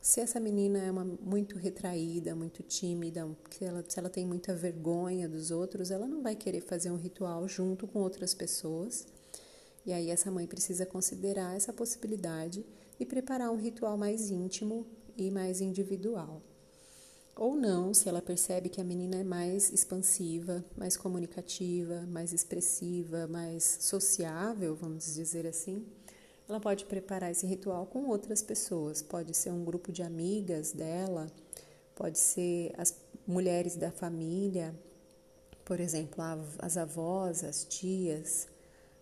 [0.00, 4.52] se essa menina é uma, muito retraída, muito tímida, se ela, se ela tem muita
[4.52, 9.06] vergonha dos outros, ela não vai querer fazer um ritual junto com outras pessoas.
[9.86, 12.66] E aí essa mãe precisa considerar essa possibilidade
[12.98, 14.86] e preparar um ritual mais íntimo
[15.22, 16.42] e mais individual.
[17.36, 23.26] Ou não, se ela percebe que a menina é mais expansiva, mais comunicativa, mais expressiva,
[23.26, 25.86] mais sociável, vamos dizer assim,
[26.48, 29.00] ela pode preparar esse ritual com outras pessoas.
[29.00, 31.28] Pode ser um grupo de amigas dela,
[31.94, 32.94] pode ser as
[33.26, 34.74] mulheres da família,
[35.64, 36.22] por exemplo,
[36.58, 38.48] as avós, as tias,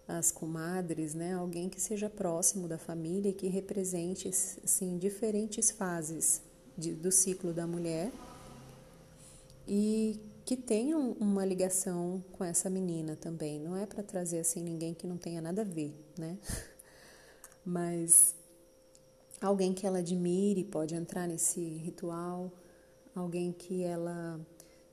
[0.09, 1.35] as comadres, né?
[1.35, 6.41] Alguém que seja próximo da família e que represente assim diferentes fases
[6.77, 8.11] de, do ciclo da mulher
[9.67, 13.61] e que tenham uma ligação com essa menina também.
[13.61, 16.39] Não é para trazer assim ninguém que não tenha nada a ver, né?
[17.63, 18.35] mas
[19.43, 22.51] alguém que ela admire pode entrar nesse ritual,
[23.15, 24.41] alguém que ela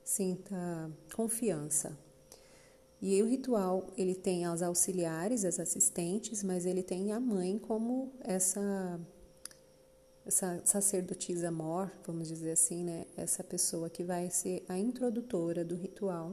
[0.04, 1.96] sinta confiança.
[3.00, 8.12] E o ritual, ele tem as auxiliares, as assistentes, mas ele tem a mãe como
[8.20, 8.98] essa
[10.24, 13.06] essa sacerdotisa mor, vamos dizer assim, né?
[13.16, 16.32] Essa pessoa que vai ser a introdutora do ritual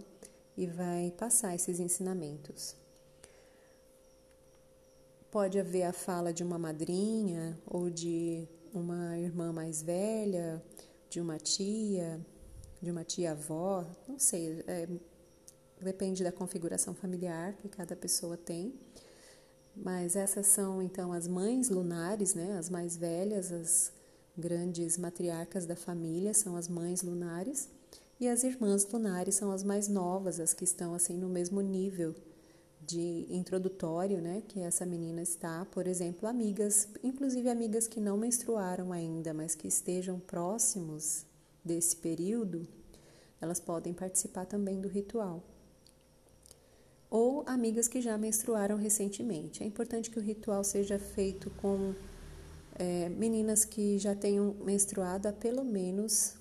[0.58, 2.76] e vai passar esses ensinamentos.
[5.30, 10.64] Pode haver a fala de uma madrinha ou de uma irmã mais velha,
[11.08, 12.20] de uma tia,
[12.82, 14.88] de uma tia-avó, não sei, é,
[15.84, 18.74] depende da configuração familiar que cada pessoa tem.
[19.76, 23.92] Mas essas são então as mães lunares, né, as mais velhas, as
[24.38, 27.70] grandes matriarcas da família são as mães lunares
[28.20, 32.16] e as irmãs lunares são as mais novas, as que estão assim no mesmo nível
[32.86, 38.92] de introdutório, né, que essa menina está, por exemplo, amigas, inclusive amigas que não menstruaram
[38.92, 41.26] ainda, mas que estejam próximos
[41.64, 42.68] desse período,
[43.40, 45.44] elas podem participar também do ritual.
[47.14, 49.62] Ou amigas que já menstruaram recentemente.
[49.62, 51.94] É importante que o ritual seja feito com
[52.74, 56.34] é, meninas que já tenham menstruado há pelo menos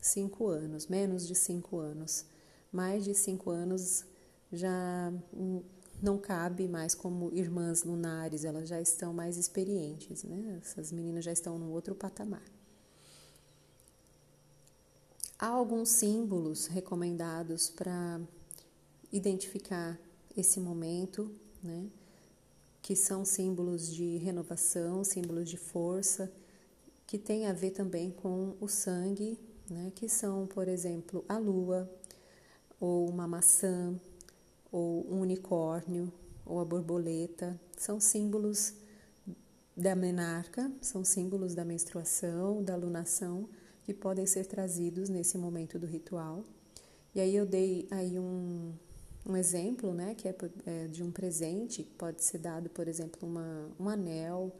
[0.00, 2.24] cinco anos, menos de cinco anos.
[2.70, 4.04] Mais de cinco anos
[4.52, 5.12] já
[6.00, 10.60] não cabe mais como irmãs lunares, elas já estão mais experientes, né?
[10.62, 12.44] Essas meninas já estão num outro patamar.
[15.36, 18.20] Há alguns símbolos recomendados para
[19.10, 19.98] identificar
[20.36, 21.30] esse momento,
[21.62, 21.86] né?
[22.80, 26.32] Que são símbolos de renovação, símbolos de força,
[27.06, 29.92] que tem a ver também com o sangue, né?
[29.94, 31.90] Que são, por exemplo, a lua,
[32.80, 33.98] ou uma maçã,
[34.70, 36.12] ou um unicórnio,
[36.44, 38.74] ou a borboleta, são símbolos
[39.76, 43.48] da menarca, são símbolos da menstruação, da lunação,
[43.84, 46.44] que podem ser trazidos nesse momento do ritual.
[47.14, 48.72] E aí eu dei aí um,
[49.24, 53.70] um exemplo, né, que é, é de um presente, pode ser dado, por exemplo, uma,
[53.78, 54.52] um anel,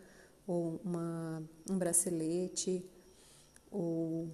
[0.47, 2.85] ou uma, um bracelete,
[3.71, 4.29] ou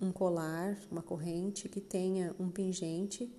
[0.00, 3.32] um colar, uma corrente que tenha um pingente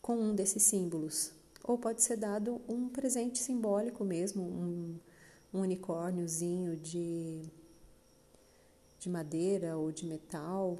[0.00, 1.32] com um desses símbolos.
[1.64, 4.98] Ou pode ser dado um presente simbólico mesmo, um,
[5.54, 7.42] um unicórniozinho de,
[8.98, 10.78] de madeira ou de metal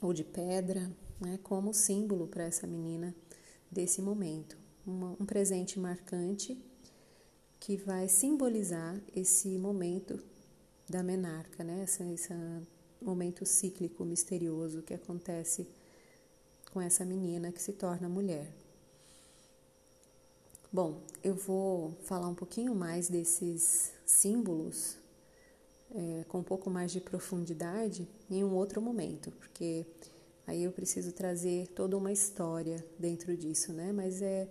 [0.00, 3.14] ou de pedra, né, como símbolo para essa menina
[3.72, 4.56] desse momento.
[4.86, 6.56] Uma, um presente marcante
[7.58, 10.22] que vai simbolizar esse momento
[10.88, 11.84] da menarca, né?
[11.84, 12.32] esse, esse
[13.00, 15.66] momento cíclico misterioso que acontece
[16.72, 18.52] com essa menina que se torna mulher.
[20.72, 24.96] Bom, eu vou falar um pouquinho mais desses símbolos
[25.94, 29.84] é, com um pouco mais de profundidade em um outro momento, porque
[30.46, 33.92] aí eu preciso trazer toda uma história dentro disso, né?
[33.92, 34.48] Mas é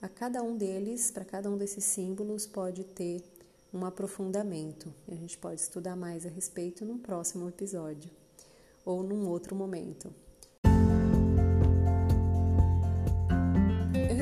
[0.00, 3.22] a cada um deles, para cada um desses símbolos, pode ter
[3.72, 4.92] um aprofundamento.
[5.08, 8.10] A gente pode estudar mais a respeito num próximo episódio
[8.84, 10.12] ou num outro momento.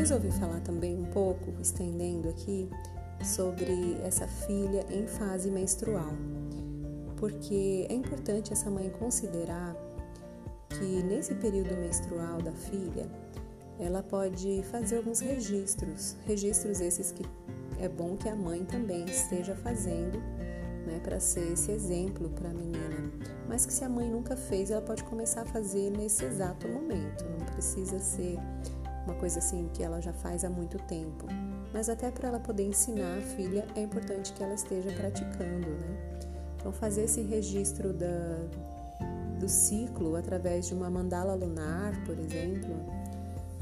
[0.05, 2.69] resolvi falar também um pouco, estendendo aqui,
[3.25, 6.13] sobre essa filha em fase menstrual,
[7.17, 9.75] porque é importante essa mãe considerar
[10.79, 13.07] que nesse período menstrual da filha,
[13.79, 17.25] ela pode fazer alguns registros, registros esses que
[17.79, 20.19] é bom que a mãe também esteja fazendo,
[20.87, 23.11] né, para ser esse exemplo para a menina.
[23.49, 27.25] Mas que se a mãe nunca fez, ela pode começar a fazer nesse exato momento,
[27.25, 28.39] não precisa ser
[29.05, 31.27] uma coisa assim que ela já faz há muito tempo.
[31.73, 36.21] Mas até para ela poder ensinar a filha é importante que ela esteja praticando, né?
[36.57, 38.39] Então fazer esse registro da,
[39.39, 42.75] do ciclo através de uma mandala lunar, por exemplo,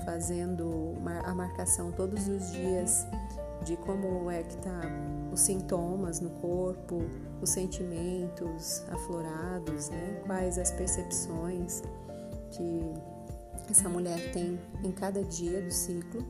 [0.05, 3.07] fazendo a marcação todos os dias
[3.65, 4.81] de como é que tá
[5.33, 7.03] os sintomas no corpo,
[7.41, 10.23] os sentimentos aflorados, né?
[10.27, 11.83] Quais as percepções
[12.51, 12.81] que
[13.71, 16.25] essa mulher tem em cada dia do ciclo,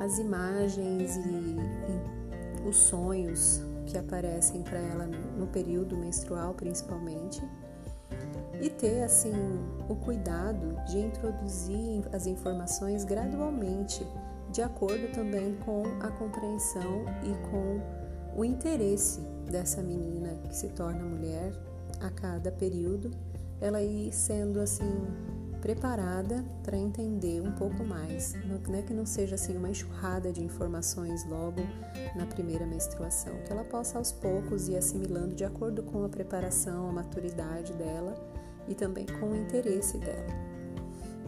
[0.00, 7.42] as imagens e, e os sonhos que aparecem para ela no período menstrual, principalmente,
[8.60, 9.32] e ter assim
[9.88, 14.06] o cuidado de introduzir as informações gradualmente,
[14.50, 17.80] de acordo também com a compreensão e com
[18.36, 21.52] o interesse dessa menina que se torna mulher
[22.00, 23.10] a cada período,
[23.60, 25.06] ela ir sendo assim
[25.60, 28.34] preparada para entender um pouco mais,
[28.66, 31.60] não é que não seja assim uma enxurrada de informações logo
[32.14, 36.88] na primeira menstruação, que ela possa aos poucos ir assimilando de acordo com a preparação,
[36.88, 38.14] a maturidade dela
[38.68, 40.48] e também com o interesse dela.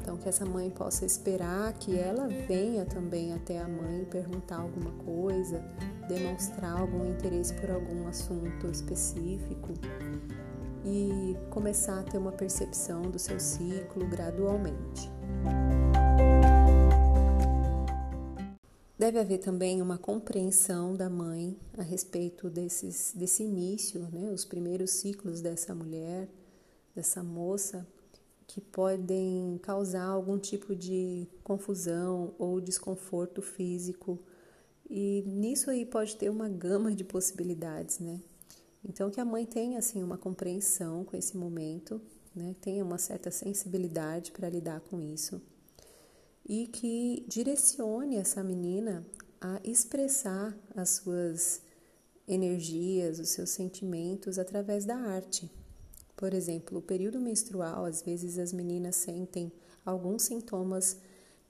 [0.00, 4.90] Então, que essa mãe possa esperar que ela venha também até a mãe perguntar alguma
[5.04, 5.62] coisa,
[6.08, 9.68] demonstrar algum interesse por algum assunto específico
[10.84, 15.10] e começar a ter uma percepção do seu ciclo gradualmente.
[18.98, 24.90] Deve haver também uma compreensão da mãe a respeito desses, desse início, né, os primeiros
[24.90, 26.28] ciclos dessa mulher,
[27.00, 27.86] dessa moça,
[28.46, 34.18] que podem causar algum tipo de confusão ou desconforto físico.
[34.88, 38.20] E nisso aí pode ter uma gama de possibilidades, né?
[38.84, 42.02] Então que a mãe tenha assim uma compreensão com esse momento,
[42.34, 42.54] né?
[42.60, 45.40] Tenha uma certa sensibilidade para lidar com isso
[46.46, 49.06] e que direcione essa menina
[49.40, 51.62] a expressar as suas
[52.28, 55.50] energias, os seus sentimentos através da arte.
[56.20, 59.50] Por exemplo, o período menstrual, às vezes as meninas sentem
[59.86, 60.98] alguns sintomas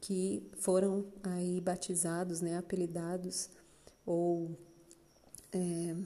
[0.01, 3.51] que foram aí batizados, né, apelidados
[4.07, 4.57] ou
[5.53, 5.97] é,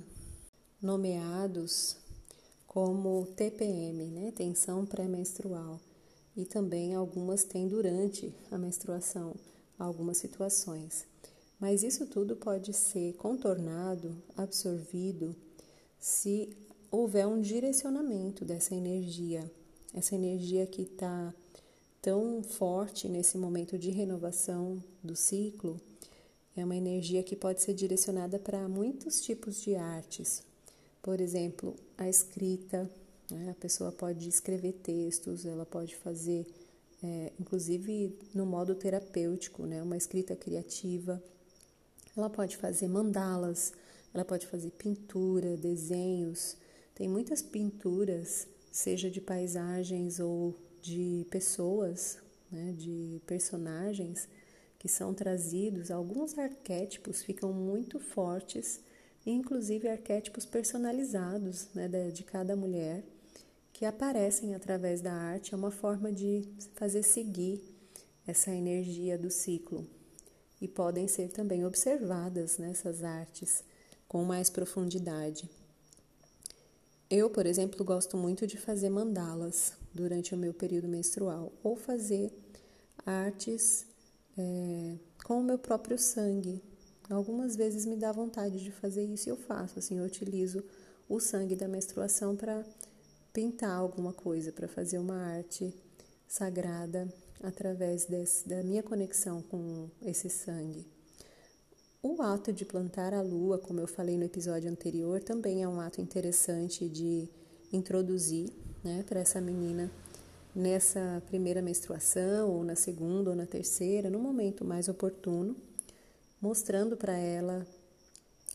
[0.80, 1.98] nomeados
[2.66, 5.78] como TPM, né, tensão pré-menstrual
[6.34, 9.34] e também algumas têm durante a menstruação
[9.78, 11.04] algumas situações.
[11.60, 15.36] Mas isso tudo pode ser contornado, absorvido,
[15.98, 16.63] se
[16.94, 19.50] houver um direcionamento dessa energia,
[19.92, 21.34] essa energia que está
[22.00, 25.80] tão forte nesse momento de renovação do ciclo,
[26.56, 30.42] é uma energia que pode ser direcionada para muitos tipos de artes.
[31.02, 32.88] Por exemplo, a escrita,
[33.30, 33.50] né?
[33.50, 36.46] A pessoa pode escrever textos, ela pode fazer,
[37.02, 39.82] é, inclusive no modo terapêutico, né?
[39.82, 41.22] uma escrita criativa.
[42.16, 43.72] Ela pode fazer mandalas,
[44.12, 46.56] ela pode fazer pintura, desenhos.
[46.94, 52.18] Tem muitas pinturas, seja de paisagens ou de pessoas,
[52.50, 52.72] né?
[52.76, 54.28] de personagens,
[54.78, 58.80] que são trazidos, alguns arquétipos ficam muito fortes,
[59.24, 63.02] inclusive arquétipos personalizados né, de cada mulher,
[63.72, 67.60] que aparecem através da arte é uma forma de fazer seguir
[68.26, 69.86] essa energia do ciclo
[70.60, 73.64] e podem ser também observadas nessas artes
[74.06, 75.48] com mais profundidade.
[77.10, 82.32] Eu, por exemplo, gosto muito de fazer mandalas durante o meu período menstrual ou fazer
[83.04, 83.86] artes
[84.36, 86.62] é, com o meu próprio sangue.
[87.08, 89.78] Algumas vezes me dá vontade de fazer isso e eu faço.
[89.78, 90.64] Assim, eu utilizo
[91.08, 92.64] o sangue da menstruação para
[93.32, 95.74] pintar alguma coisa, para fazer uma arte
[96.26, 97.06] sagrada
[97.42, 100.93] através desse, da minha conexão com esse sangue.
[102.06, 105.80] O ato de plantar a lua, como eu falei no episódio anterior, também é um
[105.80, 107.26] ato interessante de
[107.72, 108.52] introduzir
[108.84, 109.90] né, para essa menina
[110.54, 115.56] nessa primeira menstruação, ou na segunda, ou na terceira, no momento mais oportuno,
[116.42, 117.66] mostrando para ela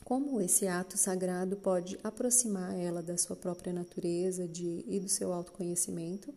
[0.06, 5.34] como esse ato sagrado pode aproximar ela da sua própria natureza de, e do seu
[5.34, 6.32] autoconhecimento.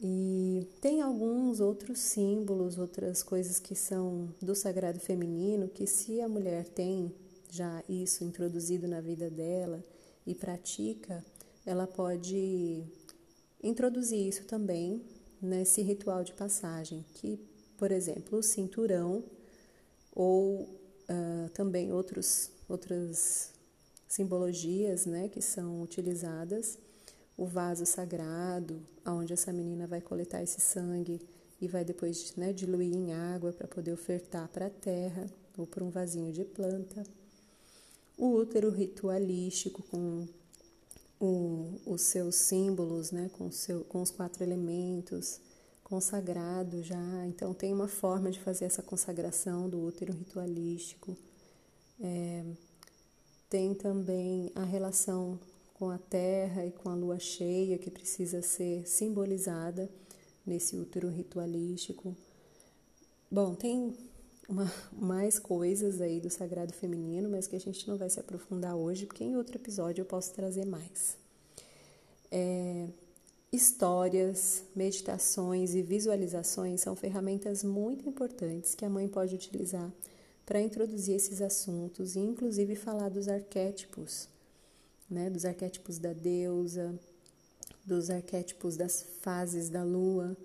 [0.00, 6.28] E tem alguns outros símbolos, outras coisas que são do sagrado feminino, que se a
[6.28, 7.12] mulher tem
[7.50, 9.82] já isso introduzido na vida dela
[10.26, 11.24] e pratica,
[11.66, 12.84] ela pode
[13.62, 15.02] introduzir isso também
[15.40, 17.38] nesse ritual de passagem, que,
[17.76, 19.24] por exemplo, o cinturão
[20.12, 23.52] ou uh, também outros, outras
[24.06, 26.78] simbologias né, que são utilizadas.
[27.38, 31.18] O vaso sagrado, onde essa menina vai coletar esse sangue
[31.60, 35.26] e vai depois né, diluir em água para poder ofertar para a terra
[35.56, 37.02] ou para um vasinho de planta.
[38.16, 40.26] O útero ritualístico com
[41.20, 45.40] o, os seus símbolos, né, com, seu, com os quatro elementos,
[45.82, 51.16] consagrado já, então tem uma forma de fazer essa consagração do útero ritualístico.
[52.00, 52.44] É,
[53.48, 55.38] tem também a relação
[55.78, 59.88] com a terra e com a lua cheia que precisa ser simbolizada
[60.44, 62.16] nesse útero ritualístico.
[63.30, 63.94] Bom, tem
[64.48, 68.74] uma, mais coisas aí do sagrado feminino, mas que a gente não vai se aprofundar
[68.74, 71.16] hoje, porque em outro episódio eu posso trazer mais.
[72.30, 72.88] É,
[73.50, 79.90] Histórias, meditações e visualizações são ferramentas muito importantes que a mãe pode utilizar
[80.44, 84.28] para introduzir esses assuntos e, inclusive, falar dos arquétipos,
[85.10, 85.30] né?
[85.30, 86.98] dos arquétipos da deusa,
[87.84, 90.36] dos arquétipos das fases da lua,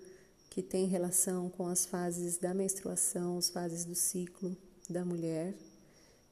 [0.50, 4.56] que tem relação com as fases da menstruação, as fases do ciclo
[4.88, 5.54] da mulher,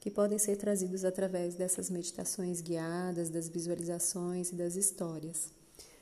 [0.01, 5.51] que podem ser trazidos através dessas meditações guiadas, das visualizações e das histórias.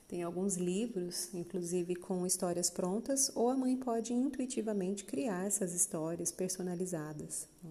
[0.06, 6.32] Tem alguns livros, inclusive com histórias prontas, ou a mãe pode intuitivamente criar essas histórias
[6.32, 7.46] personalizadas.
[7.62, 7.70] Né?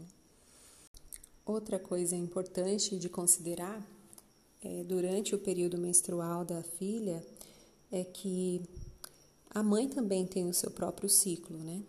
[1.46, 3.86] Outra coisa importante de considerar
[4.62, 7.24] é, durante o período menstrual da filha
[7.92, 8.62] é que
[9.50, 11.82] a mãe também tem o seu próprio ciclo, né?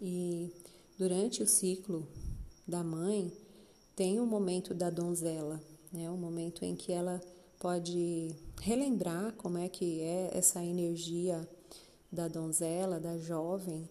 [0.00, 0.52] E
[0.98, 2.06] durante o ciclo
[2.66, 3.32] da mãe
[3.96, 5.60] tem o momento da donzela,
[5.92, 6.10] né?
[6.10, 7.20] O momento em que ela
[7.58, 11.48] pode relembrar como é que é essa energia
[12.10, 13.88] da donzela, da jovem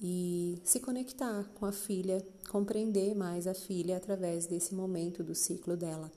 [0.00, 5.76] e se conectar com a filha, compreender mais a filha através desse momento do ciclo
[5.76, 6.10] dela.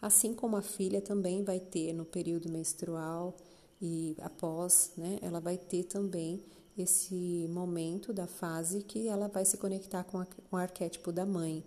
[0.00, 3.36] Assim como a filha também vai ter no período menstrual
[3.80, 6.42] e após, né, ela vai ter também
[6.76, 11.26] esse momento da fase que ela vai se conectar com, a, com o arquétipo da
[11.26, 11.64] mãe.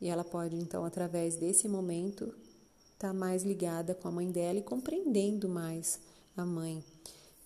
[0.00, 2.34] E ela pode, então, através desse momento,
[2.92, 6.00] estar tá mais ligada com a mãe dela e compreendendo mais
[6.36, 6.82] a mãe.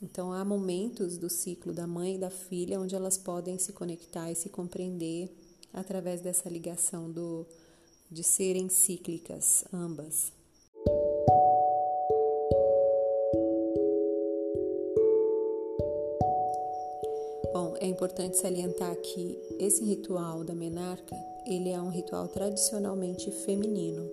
[0.01, 4.31] Então, há momentos do ciclo da mãe e da filha onde elas podem se conectar
[4.31, 5.35] e se compreender
[5.73, 7.47] através dessa ligação do,
[8.11, 10.33] de serem cíclicas, ambas.
[17.53, 24.11] Bom, é importante salientar que esse ritual da menarca, ele é um ritual tradicionalmente feminino.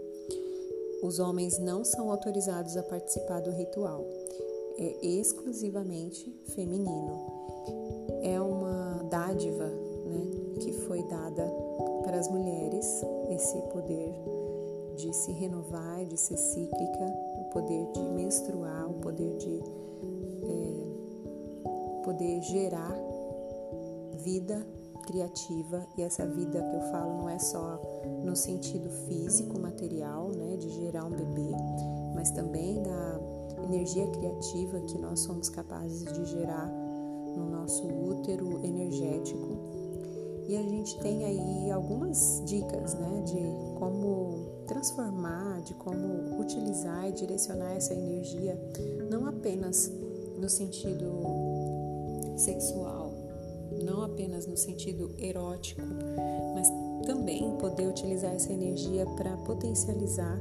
[1.02, 4.06] Os homens não são autorizados a participar do ritual.
[4.78, 7.20] É exclusivamente feminino.
[8.22, 11.61] É uma dádiva, né, que foi dada
[12.12, 14.14] para as mulheres esse poder
[14.98, 17.06] de se renovar, de ser cíclica,
[17.40, 19.64] o poder de menstruar, o poder de
[20.44, 22.94] é, poder gerar
[24.18, 24.62] vida
[25.08, 25.88] criativa.
[25.98, 27.80] E essa vida que eu falo não é só
[28.26, 31.56] no sentido físico, material, né, de gerar um bebê,
[32.14, 36.68] mas também da energia criativa que nós somos capazes de gerar
[37.38, 39.71] no nosso útero energético
[40.52, 47.14] e a gente tem aí algumas dicas né, de como transformar, de como utilizar e
[47.14, 48.60] direcionar essa energia,
[49.10, 49.90] não apenas
[50.38, 51.24] no sentido
[52.36, 53.14] sexual,
[53.82, 55.82] não apenas no sentido erótico,
[56.54, 56.68] mas
[57.06, 60.38] também poder utilizar essa energia para potencializar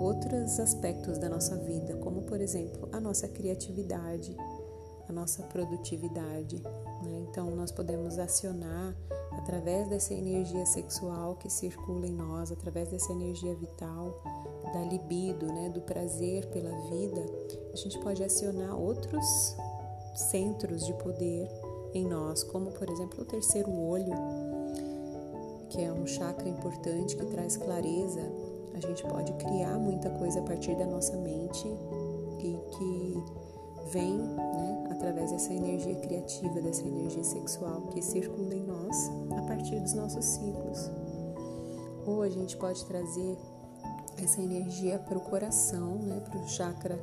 [0.00, 4.36] outros aspectos da nossa vida, como por exemplo a nossa criatividade,
[5.08, 6.62] a nossa produtividade.
[7.02, 7.26] Né?
[7.28, 8.94] Então, nós podemos acionar
[9.38, 14.22] através dessa energia sexual que circula em nós, através dessa energia vital,
[14.72, 15.68] da libido, né?
[15.68, 17.24] do prazer pela vida,
[17.72, 19.56] a gente pode acionar outros
[20.14, 21.48] centros de poder
[21.94, 24.12] em nós, como por exemplo o terceiro olho,
[25.70, 28.20] que é um chakra importante que traz clareza.
[28.74, 31.66] A gente pode criar muita coisa a partir da nossa mente
[32.40, 33.24] e que
[33.90, 39.78] vem né, através dessa energia criativa, dessa energia sexual que circula em nós a partir
[39.80, 40.90] dos nossos ciclos.
[42.04, 43.36] Ou a gente pode trazer
[44.22, 46.98] essa energia para o coração, né, para o chakra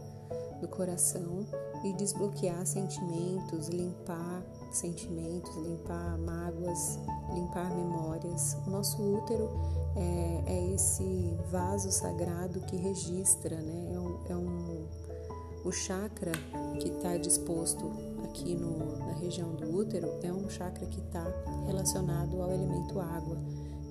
[0.60, 1.46] do coração
[1.84, 6.98] e desbloquear sentimentos, limpar sentimentos, limpar mágoas,
[7.34, 8.58] limpar memórias.
[8.66, 9.50] O nosso útero
[9.96, 13.94] é, é esse vaso sagrado que registra, né?
[13.94, 14.88] É um, é um
[15.64, 16.32] o chakra
[16.80, 17.92] que está disposto
[18.26, 21.24] aqui no, na região do útero é um chakra que está
[21.66, 23.38] relacionado ao elemento água,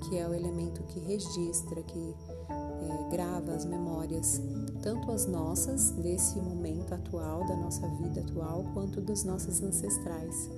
[0.08, 2.14] que é o elemento que registra, que
[2.50, 4.40] é, grava as memórias,
[4.82, 10.50] tanto as nossas, desse momento atual, da nossa vida atual, quanto dos nossos ancestrais.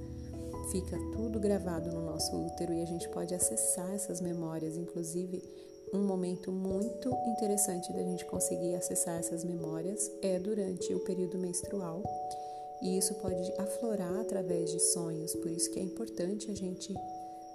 [0.73, 5.43] Fica tudo gravado no nosso útero e a gente pode acessar essas memórias, inclusive
[5.97, 12.03] um momento muito interessante da gente conseguir acessar essas memórias é durante o período menstrual.
[12.83, 16.95] E isso pode aflorar através de sonhos, por isso que é importante a gente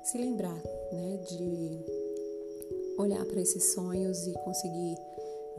[0.03, 0.57] se lembrar,
[0.91, 1.79] né, de
[2.97, 4.97] olhar para esses sonhos e conseguir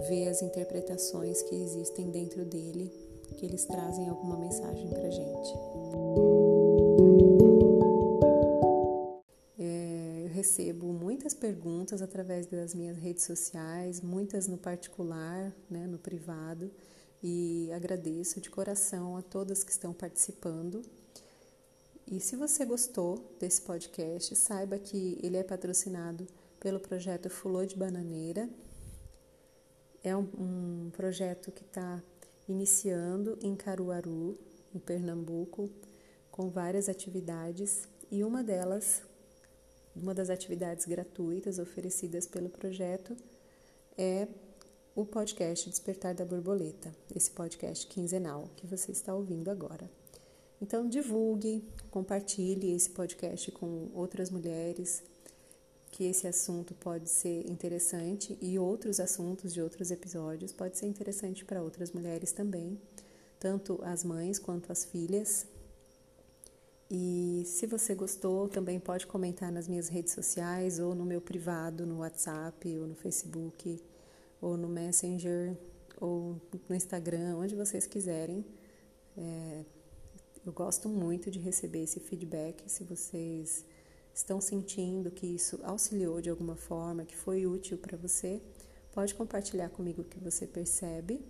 [0.09, 2.91] ver as interpretações que existem dentro dele,
[3.37, 6.40] que eles trazem alguma mensagem para gente.
[10.41, 16.71] Recebo muitas perguntas através das minhas redes sociais, muitas no particular, né, no privado,
[17.23, 20.81] e agradeço de coração a todas que estão participando.
[22.07, 26.27] E se você gostou desse podcast, saiba que ele é patrocinado
[26.59, 28.49] pelo projeto Fulô de Bananeira.
[30.03, 32.03] É um, um projeto que está
[32.49, 34.39] iniciando em Caruaru,
[34.75, 35.71] em Pernambuco,
[36.31, 39.03] com várias atividades e uma delas
[39.95, 43.17] uma das atividades gratuitas oferecidas pelo projeto
[43.97, 44.29] é
[44.95, 49.91] o podcast Despertar da Borboleta, esse podcast quinzenal que você está ouvindo agora.
[50.61, 55.03] Então, divulgue, compartilhe esse podcast com outras mulheres,
[55.91, 61.45] que esse assunto pode ser interessante e outros assuntos de outros episódios pode ser interessante
[61.45, 62.79] para outras mulheres também,
[63.39, 65.47] tanto as mães quanto as filhas.
[66.91, 71.87] E se você gostou, também pode comentar nas minhas redes sociais ou no meu privado,
[71.87, 73.81] no WhatsApp ou no Facebook
[74.41, 75.57] ou no Messenger
[76.01, 78.45] ou no Instagram, onde vocês quiserem.
[79.17, 79.65] É,
[80.45, 82.69] eu gosto muito de receber esse feedback.
[82.69, 83.65] Se vocês
[84.13, 88.43] estão sentindo que isso auxiliou de alguma forma, que foi útil para você,
[88.93, 91.25] pode compartilhar comigo o que você percebe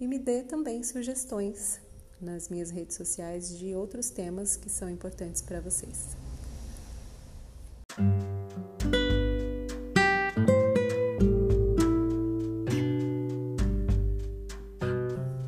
[0.00, 1.80] e me dê também sugestões
[2.20, 6.16] nas minhas redes sociais de outros temas que são importantes para vocês.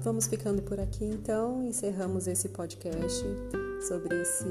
[0.02, 3.24] Vamos ficando por aqui então, encerramos esse podcast
[3.86, 4.44] sobre esse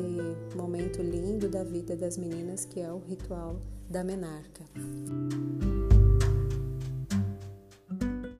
[0.55, 3.59] momento lindo da vida das meninas que é o ritual
[3.89, 4.63] da menarca.